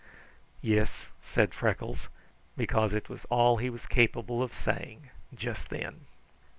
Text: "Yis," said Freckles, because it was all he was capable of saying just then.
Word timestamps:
"Yis," 0.63 1.09
said 1.21 1.53
Freckles, 1.53 2.07
because 2.57 2.91
it 2.91 3.07
was 3.07 3.23
all 3.25 3.57
he 3.57 3.69
was 3.69 3.85
capable 3.85 4.41
of 4.41 4.51
saying 4.51 5.11
just 5.35 5.69
then. 5.69 6.07